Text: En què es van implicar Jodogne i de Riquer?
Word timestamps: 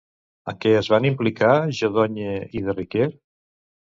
En 0.51 0.55
què 0.63 0.71
es 0.77 0.87
van 0.93 1.05
implicar 1.09 1.51
Jodogne 1.81 2.33
i 2.61 2.65
de 2.69 2.77
Riquer? 2.79 3.09